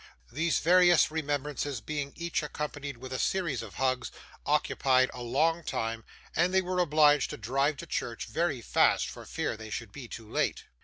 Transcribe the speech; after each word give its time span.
These 0.31 0.57
various 0.57 1.11
remembrances 1.11 1.79
being 1.79 2.11
each 2.15 2.41
accompanied 2.41 2.97
with 2.97 3.13
a 3.13 3.19
series 3.19 3.61
of 3.61 3.75
hugs, 3.75 4.09
occupied 4.47 5.11
a 5.13 5.21
long 5.21 5.63
time, 5.63 6.03
and 6.35 6.51
they 6.51 6.61
were 6.63 6.79
obliged 6.79 7.29
to 7.29 7.37
drive 7.37 7.77
to 7.77 7.85
church 7.85 8.25
very 8.25 8.61
fast, 8.61 9.07
for 9.09 9.25
fear 9.27 9.55
they 9.55 9.69
should 9.69 9.91
be 9.91 10.07
too 10.07 10.27
late. 10.27 10.63